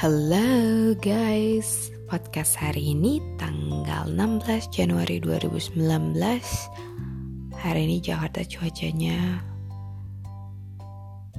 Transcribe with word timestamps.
Halo 0.00 0.96
guys, 0.96 1.92
podcast 2.08 2.56
hari 2.56 2.96
ini 2.96 3.20
tanggal 3.36 4.08
16 4.08 4.72
Januari 4.72 5.20
2019 5.20 5.76
Hari 7.52 7.80
ini 7.84 8.00
Jakarta 8.00 8.40
cuacanya 8.48 9.44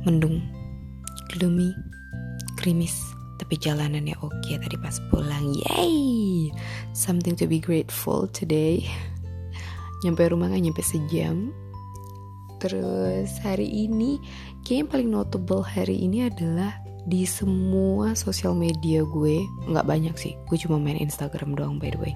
mendung, 0.05 0.45
gloomy, 1.33 1.73
gerimis. 2.61 2.93
Tapi 3.41 3.57
jalanannya 3.57 4.13
oke 4.21 4.53
tadi 4.53 4.77
pas 4.77 5.01
pulang, 5.09 5.57
yay! 5.65 6.53
Something 6.93 7.33
to 7.41 7.49
be 7.49 7.57
grateful 7.57 8.29
today. 8.29 8.85
Nyampe 10.05 10.29
rumah 10.29 10.53
gak 10.53 10.61
nyampe 10.61 10.85
sejam. 10.85 11.49
Terus 12.61 13.41
hari 13.41 13.89
ini, 13.89 14.21
kayaknya 14.61 14.85
paling 14.85 15.09
notable 15.09 15.65
hari 15.65 15.97
ini 15.97 16.29
adalah 16.29 16.90
di 17.07 17.25
semua 17.25 18.13
sosial 18.13 18.53
media 18.53 19.01
gue 19.01 19.41
nggak 19.69 19.87
banyak 19.87 20.15
sih. 20.17 20.33
Gue 20.45 20.57
cuma 20.61 20.77
main 20.77 20.97
Instagram 20.97 21.57
doang 21.57 21.81
by 21.81 21.89
the 21.93 21.99
way. 21.99 22.13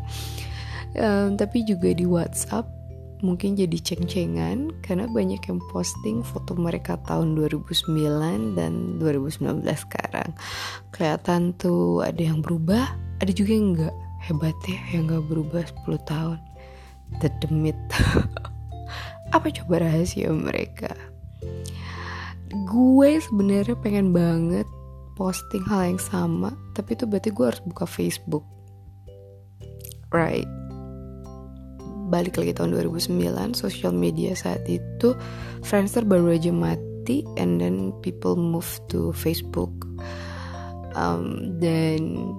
Um, 0.95 1.35
tapi 1.35 1.67
juga 1.67 1.91
di 1.91 2.07
WhatsApp 2.07 2.69
mungkin 3.23 3.55
jadi 3.55 3.79
ceng-cengan 3.79 4.75
karena 4.83 5.07
banyak 5.07 5.39
yang 5.47 5.59
posting 5.71 6.21
foto 6.21 6.53
mereka 6.53 6.99
tahun 7.07 7.33
2009 7.33 8.53
dan 8.53 9.01
2019 9.01 9.65
sekarang. 9.65 10.29
Kelihatan 10.93 11.55
tuh 11.57 12.03
ada 12.03 12.21
yang 12.21 12.43
berubah 12.43 12.85
ada 13.23 13.31
juga 13.31 13.51
yang 13.55 13.75
enggak 13.75 13.95
hebat 14.25 14.57
ya 14.67 14.79
yang 14.93 15.07
nggak 15.07 15.25
berubah 15.25 15.63
10 15.87 16.09
tahun. 16.09 16.39
The 17.21 17.29
demit 17.39 17.77
apa 19.35 19.47
coba 19.51 19.83
rahasia 19.83 20.31
mereka? 20.33 20.91
Gue 22.65 23.19
sebenarnya 23.19 23.75
pengen 23.77 24.15
banget 24.15 24.64
posting 25.15 25.63
hal 25.65 25.95
yang 25.95 26.01
sama 26.01 26.51
tapi 26.75 26.93
itu 26.93 27.07
berarti 27.07 27.31
gue 27.31 27.45
harus 27.47 27.63
buka 27.63 27.87
Facebook. 27.87 28.43
Right. 30.11 30.47
Balik 32.11 32.37
lagi 32.37 32.53
tahun 32.53 32.77
2009 32.77 33.57
social 33.57 33.91
media 33.91 34.37
saat 34.37 34.61
itu 34.69 35.17
Friendster 35.65 36.05
baru 36.05 36.37
aja 36.37 36.53
mati 36.53 37.25
and 37.41 37.57
then 37.57 37.89
people 38.05 38.37
move 38.37 38.67
to 38.93 39.09
Facebook. 39.15 39.71
Um, 40.95 41.57
dan 41.59 42.31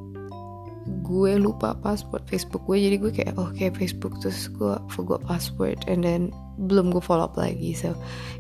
gue 1.03 1.33
lupa 1.37 1.75
password 1.83 2.23
Facebook 2.31 2.63
gue 2.71 2.79
jadi 2.79 2.97
gue 2.97 3.11
kayak 3.11 3.35
oke 3.35 3.53
okay, 3.59 3.75
Facebook 3.75 4.15
terus 4.23 4.47
gue 4.55 4.79
forgot 4.95 5.19
password 5.27 5.83
and 5.91 6.07
then 6.07 6.31
belum 6.63 6.95
gue 6.95 7.03
follow 7.03 7.27
up 7.27 7.35
lagi 7.35 7.75
so 7.75 7.93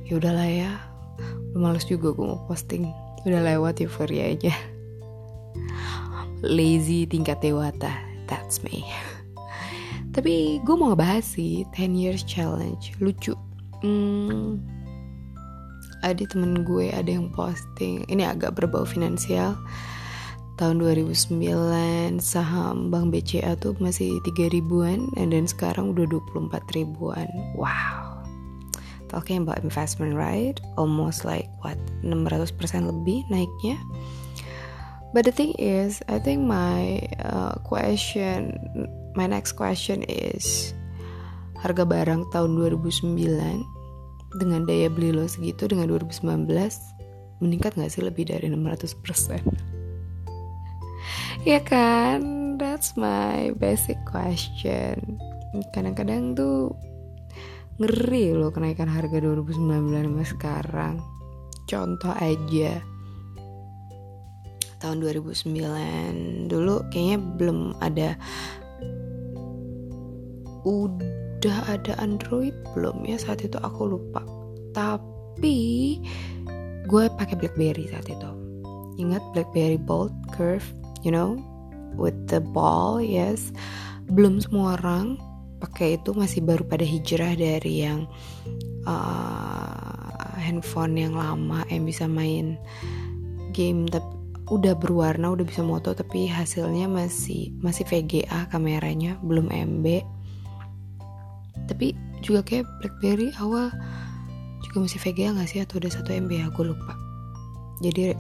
ya 0.07 0.23
udahlah 0.23 0.47
ya. 0.47 0.73
Males 1.57 1.89
juga 1.89 2.13
gue 2.13 2.25
mau 2.25 2.45
posting 2.47 2.87
udah 3.27 3.43
lewat 3.43 3.83
euforia 3.83 4.31
aja. 4.31 4.55
Lazy 6.47 7.11
tingkat 7.11 7.43
dewata 7.43 7.91
that's 8.31 8.63
me. 8.63 8.87
Tapi 10.15 10.63
gue 10.63 10.75
mau 10.79 10.95
ngebahas 10.95 11.27
sih 11.27 11.67
10 11.75 11.93
years 11.93 12.23
challenge. 12.25 12.95
Lucu. 13.03 13.35
Hmm, 13.85 14.63
ada 16.01 16.25
temen 16.25 16.65
gue 16.65 16.89
ada 16.89 17.11
yang 17.11 17.29
posting 17.35 18.07
ini 18.09 18.23
agak 18.23 18.55
berbau 18.57 18.87
finansial. 18.87 19.59
Tahun 20.57 20.81
2009 20.81 21.37
saham 22.17 22.89
Bank 22.89 23.13
BCA 23.13 23.61
tuh 23.61 23.77
masih 23.77 24.17
3 24.25 24.57
ribuan 24.57 25.13
then 25.19 25.45
sekarang 25.45 25.93
udah 25.93 26.09
24 26.09 26.65
ribuan. 26.73 27.29
Wow 27.53 28.06
talking 29.17 29.41
about 29.41 29.65
investment 29.65 30.13
right? 30.13 30.61
Almost 30.77 31.25
like 31.25 31.49
what 31.65 31.81
600% 32.05 32.53
lebih 32.85 33.25
naiknya. 33.33 33.81
But 35.17 35.25
the 35.25 35.33
thing 35.33 35.57
is 35.57 36.05
I 36.13 36.21
think 36.21 36.45
my 36.45 37.01
uh, 37.25 37.57
question 37.65 38.53
my 39.17 39.25
next 39.25 39.57
question 39.57 40.05
is 40.05 40.77
harga 41.65 41.89
barang 41.89 42.29
tahun 42.37 42.53
2009 42.61 43.17
dengan 44.37 44.69
daya 44.69 44.93
beli 44.93 45.17
lo 45.17 45.25
segitu 45.25 45.65
dengan 45.65 45.89
2019 45.89 46.45
meningkat 47.41 47.81
gak 47.81 47.89
sih 47.89 48.05
lebih 48.05 48.29
dari 48.29 48.53
600% 48.53 49.41
ya 51.47 51.63
kan? 51.63 52.59
That's 52.59 52.99
my 52.99 53.55
basic 53.57 53.97
question. 54.05 55.23
Kadang-kadang 55.71 56.35
tuh 56.35 56.75
ngeri 57.77 58.33
loh 58.33 58.49
kenaikan 58.49 58.89
harga 58.89 59.21
2019 59.21 59.61
sama 59.93 60.25
sekarang. 60.25 60.95
Contoh 61.69 62.15
aja. 62.17 62.81
Tahun 64.81 64.99
2009 65.01 66.49
dulu 66.49 66.85
kayaknya 66.89 67.19
belum 67.37 67.77
ada. 67.85 68.17
Udah 70.65 71.59
ada 71.69 71.93
Android 72.01 72.57
belum 72.73 73.05
ya? 73.05 73.21
Saat 73.21 73.45
itu 73.45 73.61
aku 73.61 73.93
lupa. 73.93 74.25
Tapi 74.73 76.01
gue 76.89 77.05
pakai 77.19 77.37
BlackBerry 77.37 77.93
saat 77.93 78.09
itu. 78.09 78.31
Ingat 78.97 79.21
BlackBerry 79.37 79.77
Bold 79.77 80.17
Curve 80.33 80.65
you 81.05 81.13
know? 81.13 81.37
With 81.97 82.17
the 82.29 82.41
ball 82.41 83.01
yes. 83.01 83.53
Belum 84.13 84.41
semua 84.41 84.77
orang 84.81 85.19
pakai 85.59 85.97
itu 86.01 86.13
masih 86.13 86.45
baru 86.45 86.65
pada 86.65 86.85
hijrah 86.85 87.33
dari 87.37 87.85
yang 87.85 88.05
uh, 88.85 90.37
handphone 90.37 90.97
yang 90.97 91.17
lama 91.17 91.65
yang 91.73 91.89
bisa 91.89 92.05
main 92.05 92.61
game 93.57 93.89
tapi 93.89 94.07
udah 94.47 94.79
berwarna 94.79 95.35
udah 95.35 95.43
bisa 95.43 95.65
moto 95.65 95.91
tapi 95.91 96.31
hasilnya 96.31 96.87
masih 96.87 97.51
masih 97.59 97.83
VGA 97.89 98.47
kameranya 98.53 99.19
belum 99.27 99.51
MB 99.51 100.07
tapi 101.67 101.99
juga 102.23 102.47
kayak 102.47 102.65
BlackBerry 102.79 103.35
awal 103.43 103.75
juga 104.77 104.93
masih 104.93 105.01
VGA 105.01 105.33
nggak 105.33 105.49
sih? 105.49 105.61
Atau 105.65 105.81
udah 105.81 105.89
satu 105.89 106.13
MB 106.13 106.31
ya 106.37 106.47
gue 106.53 106.65
lupa. 106.69 106.93
Jadi 107.81 108.13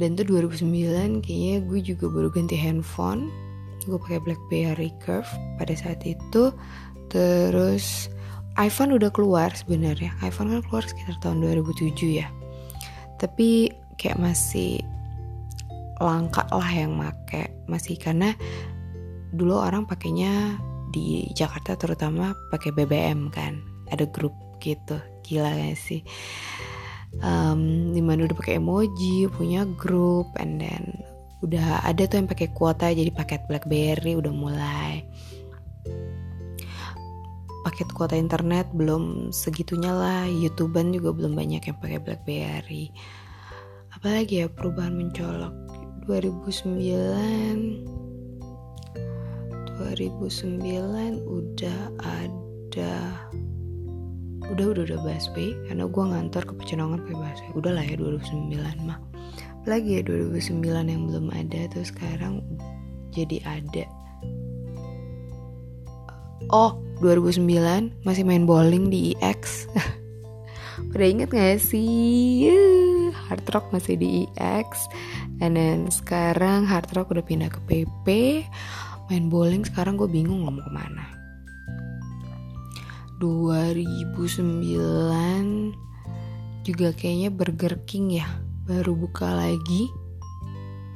dan 0.00 0.18
tuh 0.18 0.26
2009 0.26 1.22
kayaknya 1.22 1.56
gue 1.62 1.80
juga 1.84 2.10
baru 2.10 2.32
ganti 2.32 2.58
handphone 2.58 3.30
gue 3.86 3.98
pakai 4.00 4.20
BlackBerry 4.20 4.90
Curve 5.02 5.28
pada 5.60 5.74
saat 5.76 6.00
itu. 6.04 6.52
Terus 7.12 8.08
iPhone 8.58 8.94
udah 8.94 9.10
keluar 9.10 9.50
sebenarnya. 9.50 10.14
iPhone 10.22 10.50
kan 10.50 10.62
keluar 10.66 10.84
sekitar 10.86 11.18
tahun 11.22 11.42
2007 11.42 12.22
ya. 12.22 12.28
Tapi 13.18 13.70
kayak 13.98 14.18
masih 14.18 14.82
langka 16.02 16.42
lah 16.50 16.70
yang 16.70 16.98
make 16.98 17.54
masih 17.70 17.94
karena 17.94 18.34
dulu 19.34 19.58
orang 19.58 19.86
pakainya 19.86 20.58
di 20.90 21.30
Jakarta 21.34 21.74
terutama 21.74 22.34
pakai 22.50 22.70
BBM 22.74 23.30
kan. 23.30 23.58
Ada 23.90 24.06
grup 24.10 24.34
gitu. 24.62 24.98
Gila 25.26 25.50
gak 25.50 25.78
sih? 25.78 26.02
Um, 27.22 27.94
di 27.94 28.02
mana 28.02 28.26
udah 28.26 28.34
pakai 28.34 28.58
emoji 28.58 29.30
punya 29.30 29.62
grup 29.78 30.34
and 30.42 30.58
then 30.58 30.98
udah 31.44 31.84
ada 31.84 32.08
tuh 32.08 32.24
yang 32.24 32.28
pakai 32.28 32.48
kuota 32.56 32.88
jadi 32.88 33.12
paket 33.12 33.44
BlackBerry 33.44 34.16
udah 34.16 34.32
mulai. 34.32 35.04
Paket 37.64 37.88
kuota 37.92 38.16
internet 38.16 38.72
belum 38.72 39.32
segitunya 39.32 39.92
lah. 39.92 40.24
YouTubean 40.28 40.92
juga 40.92 41.12
belum 41.12 41.36
banyak 41.36 41.62
yang 41.64 41.76
pakai 41.80 42.00
BlackBerry. 42.00 42.92
Apalagi 43.92 44.44
ya 44.44 44.48
perubahan 44.48 44.96
mencolok. 44.96 45.52
2009 46.04 47.88
2009 49.80 51.24
udah 51.24 51.80
ada 52.04 52.94
udah 54.44 54.66
udah 54.76 54.82
udah 54.84 55.00
busway 55.00 55.56
karena 55.64 55.88
gue 55.88 56.04
ngantor 56.04 56.44
ke 56.44 56.52
Pecenongan 56.52 57.00
pakai 57.00 57.16
busway 57.16 57.50
udah 57.56 57.72
lah 57.72 57.84
ya 57.88 57.96
2009 57.96 58.52
mah 58.84 59.00
lagi 59.64 59.98
ya 59.98 60.02
2009 60.04 60.60
yang 60.64 61.02
belum 61.08 61.32
ada 61.32 61.68
tuh 61.72 61.84
sekarang 61.84 62.44
jadi 63.14 63.40
ada. 63.44 63.84
Oh 66.52 66.76
2009 67.00 68.04
masih 68.04 68.24
main 68.24 68.44
bowling 68.44 68.92
di 68.92 69.16
EX 69.18 69.66
pada 70.92 71.06
inget 71.12 71.32
gak 71.32 71.58
sih? 71.58 72.52
Hard 73.14 73.48
Rock 73.50 73.72
masih 73.72 73.96
di 73.96 74.28
EX 74.36 74.84
and 75.40 75.56
then 75.56 75.88
sekarang 75.88 76.68
Hard 76.68 76.92
Rock 76.92 77.10
udah 77.14 77.24
pindah 77.24 77.48
ke 77.48 77.60
PP 77.64 78.06
main 79.08 79.28
bowling 79.32 79.64
sekarang 79.64 79.96
gue 79.96 80.08
bingung 80.08 80.44
mau 80.44 80.52
ke 80.54 80.72
mana. 80.72 81.08
2009 83.18 84.64
juga 86.64 86.88
kayaknya 86.96 87.30
Burger 87.32 87.80
King 87.88 88.20
ya 88.20 88.28
baru 88.64 88.96
buka 88.96 89.28
lagi 89.28 89.92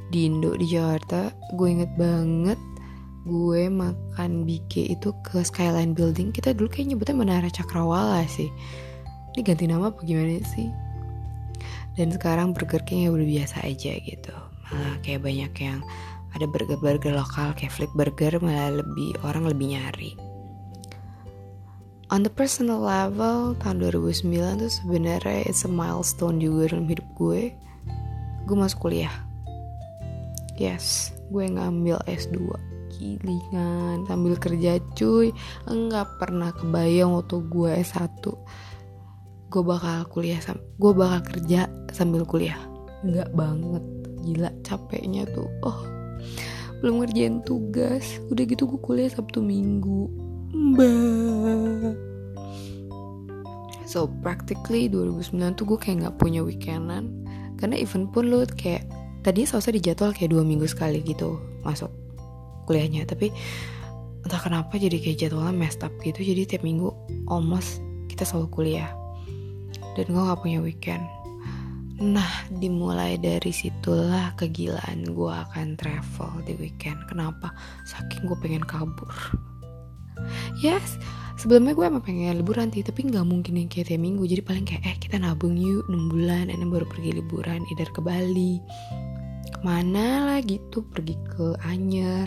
di 0.09 0.25
Indo 0.25 0.57
di 0.57 0.65
Jakarta. 0.73 1.29
Gue 1.53 1.77
inget 1.77 1.93
banget 2.01 2.57
gue 3.29 3.69
makan 3.69 4.49
BK 4.49 4.97
itu 4.97 5.13
ke 5.21 5.45
Skyline 5.45 5.93
Building. 5.93 6.33
Kita 6.33 6.57
dulu 6.57 6.73
kayak 6.73 6.97
nyebutnya 6.97 7.17
Menara 7.17 7.49
Cakrawala 7.53 8.25
sih. 8.25 8.49
Ini 9.37 9.45
ganti 9.45 9.69
nama 9.69 9.93
apa 9.93 10.01
gimana 10.01 10.41
sih? 10.49 10.73
Dan 11.93 12.09
sekarang 12.09 12.57
Burger 12.57 12.81
King 12.89 13.05
ya 13.05 13.11
udah 13.13 13.29
biasa 13.29 13.57
aja 13.69 13.93
gitu. 14.01 14.35
Malah 14.73 14.97
kayak 15.05 15.29
banyak 15.29 15.53
yang 15.61 15.85
ada 16.33 16.45
burger-burger 16.49 17.13
lokal 17.13 17.53
kayak 17.53 17.73
flip 17.73 17.93
burger 17.93 18.37
malah 18.41 18.81
lebih 18.81 19.17
orang 19.25 19.49
lebih 19.49 19.77
nyari 19.77 20.13
on 22.09 22.25
the 22.25 22.33
personal 22.33 22.81
level 22.81 23.53
tahun 23.61 23.85
2009 23.85 24.65
tuh 24.65 24.73
sebenarnya 24.73 25.45
it's 25.45 25.69
a 25.69 25.71
milestone 25.71 26.41
juga 26.41 26.73
dalam 26.73 26.89
hidup 26.89 27.09
gue. 27.17 27.53
Gue 28.49 28.57
masuk 28.57 28.89
kuliah. 28.89 29.13
Yes 30.57 31.13
gue 31.29 31.45
ngambil 31.45 32.01
S2 32.09 32.41
gilingan 32.97 34.09
sambil 34.09 34.35
kerja 34.41 34.81
cuy. 34.97 35.31
Enggak 35.69 36.09
pernah 36.17 36.51
kebayang 36.57 37.13
waktu 37.13 37.45
gue 37.47 37.71
S1 37.85 38.25
gue 39.49 39.63
bakal 39.65 40.05
kuliah 40.13 40.37
sam 40.45 40.61
gue 40.77 40.93
bakal 40.93 41.21
kerja 41.25 41.69
sambil 41.93 42.25
kuliah. 42.25 42.59
Enggak 43.05 43.29
banget. 43.37 43.85
Gila 44.25 44.51
capeknya 44.65 45.29
tuh. 45.29 45.49
Oh 45.65 45.85
belum 46.81 47.05
ngerjain 47.05 47.45
tugas. 47.45 48.17
Udah 48.33 48.45
gitu 48.49 48.65
gue 48.65 48.81
kuliah 48.81 49.13
sabtu 49.13 49.45
minggu 49.45 50.28
mbak. 50.53 51.97
So 53.89 54.05
practically 54.21 54.93
2009 54.93 55.57
tuh 55.57 55.65
gue 55.65 55.79
kayak 55.81 55.97
nggak 56.05 56.17
punya 56.21 56.45
weekendan. 56.45 57.25
Karena 57.57 57.81
event 57.81 58.13
pun 58.13 58.29
lo 58.29 58.45
kayak 58.45 58.85
tadinya 59.25 59.57
selesai 59.57 59.81
di 59.81 59.83
jadwal 59.83 60.13
kayak 60.13 60.31
dua 60.31 60.45
minggu 60.45 60.69
sekali 60.69 61.01
gitu 61.01 61.41
masuk 61.65 61.89
kuliahnya. 62.69 63.09
Tapi 63.09 63.33
entah 64.29 64.41
kenapa 64.45 64.77
jadi 64.77 65.01
kayak 65.01 65.25
jadwalnya 65.25 65.57
messed 65.57 65.81
up 65.81 65.93
gitu. 66.05 66.21
Jadi 66.21 66.45
tiap 66.45 66.63
minggu 66.69 66.93
almost 67.33 67.81
kita 68.13 68.29
selalu 68.29 68.49
kuliah. 68.53 68.93
Dan 69.97 70.13
gue 70.13 70.21
gak 70.21 70.45
punya 70.45 70.61
weekend. 70.61 71.03
Nah 71.99 72.47
dimulai 72.53 73.19
dari 73.19 73.51
situlah 73.51 74.37
kegilaan 74.37 75.03
gue 75.03 75.33
akan 75.33 75.81
travel 75.81 76.45
di 76.45 76.55
weekend. 76.61 77.01
Kenapa? 77.09 77.57
Saking 77.89 78.29
gue 78.29 78.37
pengen 78.37 78.63
kabur 78.63 79.11
yes. 80.61 80.99
Sebelumnya 81.39 81.71
gue 81.71 81.87
emang 81.87 82.03
pengen 82.03 82.35
liburan 82.35 82.67
sih 82.75 82.83
tapi 82.83 83.07
nggak 83.07 83.23
mungkin 83.23 83.63
yang 83.63 83.71
kayak 83.71 83.95
tiap 83.95 84.03
minggu. 84.03 84.27
Jadi 84.27 84.43
paling 84.43 84.67
kayak 84.67 84.83
eh 84.83 84.97
kita 84.99 85.23
nabung 85.23 85.55
yuk 85.55 85.87
6 85.87 86.11
bulan 86.11 86.51
ini 86.51 86.67
baru 86.67 86.83
pergi 86.83 87.15
liburan 87.15 87.63
either 87.71 87.87
ke 87.95 88.03
Bali. 88.03 88.59
Ke 89.55 89.59
mana 89.63 90.27
lah 90.27 90.39
gitu 90.43 90.83
pergi 90.91 91.15
ke 91.31 91.55
Anyer. 91.63 92.27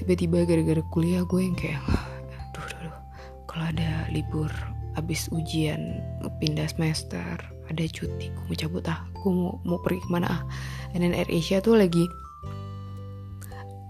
Tiba-tiba 0.00 0.48
gara-gara 0.48 0.80
kuliah 0.88 1.20
gue 1.28 1.40
yang 1.44 1.52
kayak 1.52 1.84
aduh 1.84 2.64
aduh, 2.64 2.80
aduh. 2.88 2.96
kalau 3.44 3.64
ada 3.76 4.08
libur 4.08 4.48
abis 4.96 5.28
ujian 5.28 6.00
pindah 6.40 6.70
semester 6.72 7.36
ada 7.68 7.84
cuti 7.92 8.32
gue 8.32 8.44
mau 8.48 8.56
cabut 8.56 8.88
ah. 8.88 9.04
Gue 9.20 9.32
mau 9.36 9.60
mau 9.68 9.76
pergi 9.84 10.00
ke 10.00 10.08
mana 10.08 10.32
ah. 10.32 10.42
Then 10.96 11.12
Air 11.12 11.28
Asia 11.28 11.60
tuh 11.60 11.76
lagi 11.76 12.08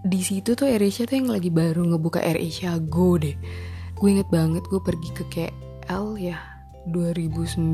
di 0.04 0.20
situ 0.20 0.52
tuh 0.52 0.68
Air 0.68 0.84
Asia 0.84 1.08
tuh 1.08 1.16
yang 1.16 1.32
lagi 1.32 1.48
baru 1.48 1.80
ngebuka 1.88 2.20
Air 2.20 2.36
Asia 2.36 2.76
Go 2.76 3.16
deh. 3.16 3.32
Gue 3.96 4.08
inget 4.12 4.28
banget 4.28 4.60
gue 4.68 4.76
pergi 4.76 5.10
ke 5.16 5.24
KL 5.32 6.20
ya 6.20 6.36
2009 6.92 7.64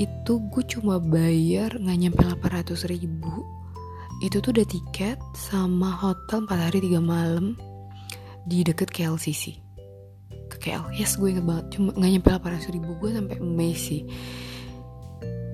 itu 0.00 0.32
gue 0.48 0.64
cuma 0.64 0.96
bayar 0.96 1.76
nggak 1.76 1.98
nyampe 2.00 2.24
800 2.24 2.88
ribu. 2.88 3.44
Itu 4.24 4.40
tuh 4.40 4.56
udah 4.56 4.64
tiket 4.64 5.20
sama 5.36 5.92
hotel 5.92 6.48
4 6.48 6.72
hari 6.72 6.80
3 6.80 7.04
malam 7.04 7.52
di 8.48 8.64
deket 8.64 8.88
KLCC 8.88 9.60
ke 10.48 10.56
KL 10.56 10.88
yes 10.96 11.20
gue 11.20 11.36
inget 11.36 11.44
banget. 11.44 11.76
Cuma 11.76 11.92
nggak 11.92 12.10
nyampe 12.16 12.32
800 12.32 12.72
ribu 12.72 12.96
gue 12.96 13.12
sampai 13.12 13.36
Messi 13.44 14.08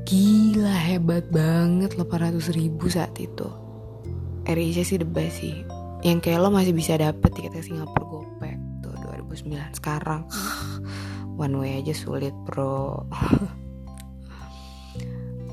gila 0.07 0.79
hebat 0.79 1.27
banget 1.35 1.99
800 1.99 2.55
ribu 2.55 2.87
saat 2.87 3.19
itu 3.19 3.62
AirAsia 4.47 4.83
sih 4.83 4.99
the 4.99 5.07
best 5.07 5.43
sih. 5.43 5.63
Yang 6.03 6.29
kayak 6.29 6.43
lo 6.43 6.51
masih 6.51 6.75
bisa 6.75 6.99
dapet 6.99 7.31
tiket 7.35 7.55
ke 7.55 7.63
Singapura 7.63 8.07
gopek 8.07 8.59
tuh 8.83 8.95
2009 9.07 9.79
sekarang. 9.79 10.27
One 11.43 11.55
way 11.59 11.79
aja 11.79 11.95
sulit 11.95 12.35
bro. 12.47 13.07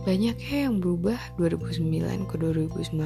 Banyak 0.10 0.42
ya 0.42 0.66
yang 0.66 0.82
berubah 0.82 1.20
2009 1.38 2.26
ke 2.26 2.36
2019 2.42 2.98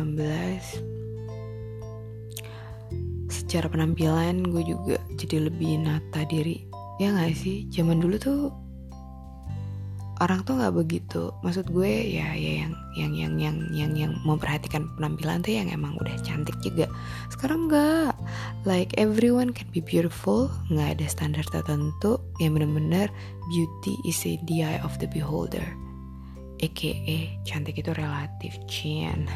secara 3.33 3.65
penampilan 3.69 4.45
gue 4.45 4.63
juga 4.65 4.97
jadi 5.17 5.45
lebih 5.45 5.85
nata 5.85 6.25
diri. 6.25 6.65
Ya 6.97 7.13
gak 7.13 7.37
sih? 7.37 7.69
Zaman 7.69 8.01
dulu 8.01 8.17
tuh 8.17 8.49
orang 10.23 10.47
tuh 10.47 10.55
nggak 10.55 10.75
begitu. 10.79 11.35
Maksud 11.43 11.67
gue 11.67 11.91
ya 12.15 12.31
ya 12.31 12.63
yang 12.63 12.73
yang 12.95 13.11
yang 13.11 13.33
yang 13.35 13.57
yang 13.75 13.91
yang 13.93 14.11
memperhatikan 14.23 14.87
penampilan 14.95 15.43
tuh 15.43 15.51
yang 15.51 15.67
emang 15.67 15.99
udah 15.99 16.15
cantik 16.23 16.55
juga. 16.63 16.87
Sekarang 17.27 17.67
nggak. 17.67 18.15
Like 18.63 18.95
everyone 18.95 19.51
can 19.51 19.67
be 19.75 19.83
beautiful. 19.83 20.47
Nggak 20.71 20.99
ada 20.99 21.05
standar 21.11 21.45
tertentu 21.51 22.23
yang 22.39 22.55
benar-benar 22.55 23.11
beauty 23.51 23.93
is 24.07 24.23
in 24.23 24.39
the 24.47 24.63
eye 24.63 24.79
of 24.79 24.95
the 25.03 25.07
beholder. 25.11 25.67
Aka 26.63 27.27
cantik 27.43 27.83
itu 27.83 27.91
relatif 27.99 28.55
cian 28.71 29.27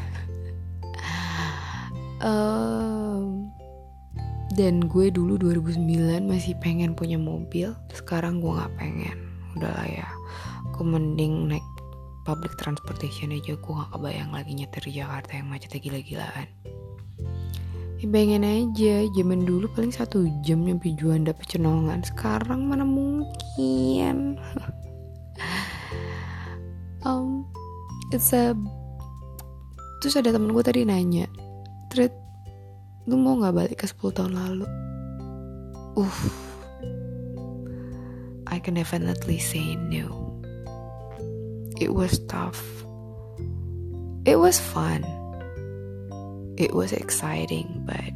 um, 2.24 3.52
dan 4.58 4.88
gue 4.88 5.12
dulu 5.12 5.36
2009 5.36 6.24
masih 6.24 6.56
pengen 6.64 6.96
punya 6.96 7.20
mobil. 7.20 7.76
Sekarang 7.92 8.40
gue 8.40 8.56
nggak 8.56 8.72
pengen. 8.80 9.16
Udah 9.60 9.74
lah 9.76 9.88
ya 9.90 10.17
gue 10.78 10.86
mending 10.86 11.50
naik 11.50 11.66
public 12.22 12.54
transportation 12.54 13.34
aja. 13.34 13.58
Gue 13.58 13.74
gak 13.74 13.98
kebayang 13.98 14.30
lagi 14.30 14.54
nyetir 14.54 14.82
di 14.86 15.02
Jakarta 15.02 15.34
yang 15.34 15.50
macetnya 15.50 15.82
gila-gilaan. 15.82 16.48
Ya 17.98 18.06
pengen 18.06 18.46
aja 18.46 19.10
zaman 19.10 19.42
dulu 19.42 19.66
paling 19.74 19.90
satu 19.90 20.30
jam 20.46 20.62
nyampe 20.62 20.94
Juanda 20.94 21.34
Pecenongan 21.34 22.06
sekarang 22.06 22.70
mana 22.70 22.86
mungkin? 22.86 24.38
Um, 27.06 27.46
it's 28.10 28.34
a 28.34 28.58
terus 30.02 30.18
ada 30.18 30.34
temen 30.34 30.50
gue 30.50 30.60
tadi 30.66 30.82
nanya 30.82 31.30
Tret 31.94 32.10
lu 33.06 33.16
mau 33.16 33.38
gak 33.38 33.54
balik 33.54 33.78
ke 33.80 33.86
10 33.86 34.18
tahun 34.18 34.34
lalu? 34.34 34.66
Uh 35.94 36.18
I 38.50 38.58
can 38.58 38.74
definitely 38.74 39.38
say 39.38 39.78
no 39.78 40.27
it 41.80 41.94
was 41.94 42.18
tough. 42.26 42.62
It 44.26 44.36
was 44.36 44.58
fun. 44.58 45.06
It 46.58 46.74
was 46.74 46.92
exciting 46.92 47.86
but 47.86 48.14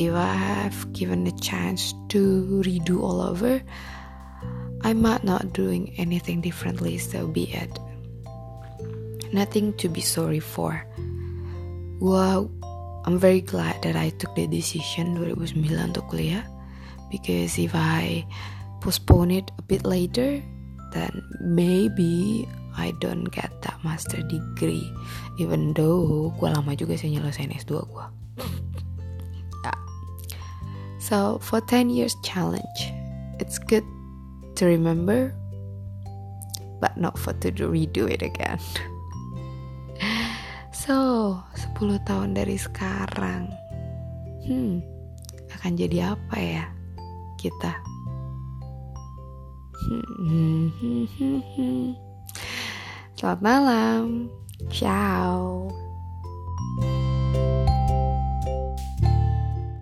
if 0.00 0.14
I 0.14 0.34
have 0.34 0.92
given 0.92 1.26
a 1.26 1.36
chance 1.38 1.92
to 2.08 2.62
redo 2.64 3.02
all 3.02 3.20
over 3.20 3.62
I 4.82 4.94
might 4.94 5.22
not 5.22 5.52
doing 5.52 5.92
anything 5.98 6.40
differently 6.40 6.96
so 6.96 7.28
be 7.28 7.52
it. 7.52 7.78
Nothing 9.32 9.72
to 9.78 9.88
be 9.88 10.00
sorry 10.00 10.40
for. 10.40 10.84
Wow, 12.00 12.50
I'm 13.04 13.18
very 13.18 13.40
glad 13.40 13.82
that 13.82 13.96
I 13.96 14.10
took 14.16 14.34
the 14.34 14.48
decision 14.48 15.16
2009 15.16 15.92
untuk 15.92 16.08
kuliah 16.08 16.44
because 17.12 17.60
if 17.60 17.76
I 17.76 18.24
postpone 18.80 19.30
it 19.30 19.52
a 19.60 19.62
bit 19.62 19.84
later 19.84 20.42
then 20.92 21.24
maybe 21.40 22.44
I 22.76 22.96
don't 23.00 23.28
get 23.28 23.52
that 23.64 23.76
master 23.84 24.20
degree 24.24 24.88
even 25.36 25.72
though 25.76 26.32
gue 26.40 26.48
lama 26.48 26.72
juga 26.76 26.96
sih 26.96 27.12
nyelesain 27.12 27.52
S2 27.52 27.84
gue 27.84 28.06
yeah. 29.64 29.78
so 31.02 31.36
for 31.42 31.60
10 31.60 31.92
years 31.92 32.16
challenge 32.24 32.92
it's 33.42 33.60
good 33.60 33.84
to 34.56 34.68
remember 34.68 35.32
but 36.80 36.96
not 36.96 37.16
for 37.16 37.36
to 37.44 37.50
redo 37.68 38.08
it 38.08 38.20
again 38.24 38.60
So, 40.82 41.38
10 41.78 42.02
tahun 42.10 42.34
dari 42.34 42.58
sekarang. 42.58 43.46
Hmm, 44.42 44.82
akan 45.54 45.78
jadi 45.78 46.18
apa 46.18 46.36
ya 46.42 46.66
kita? 47.38 47.91
Selamat 53.16 53.40
malam. 53.40 54.30
Ciao. 54.72 55.70